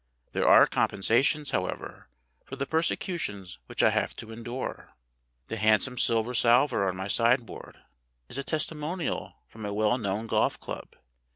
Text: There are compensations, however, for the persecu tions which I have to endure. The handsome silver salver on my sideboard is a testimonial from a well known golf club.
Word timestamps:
There 0.31 0.47
are 0.47 0.65
compensations, 0.65 1.51
however, 1.51 2.07
for 2.43 2.55
the 2.55 2.65
persecu 2.65 3.19
tions 3.19 3.59
which 3.67 3.83
I 3.83 3.91
have 3.91 4.15
to 4.15 4.31
endure. 4.31 4.95
The 5.47 5.57
handsome 5.57 5.99
silver 5.99 6.33
salver 6.33 6.89
on 6.89 6.95
my 6.97 7.07
sideboard 7.07 7.77
is 8.27 8.39
a 8.39 8.43
testimonial 8.43 9.35
from 9.47 9.63
a 9.63 9.71
well 9.71 9.99
known 9.99 10.25
golf 10.25 10.59
club. 10.59 10.95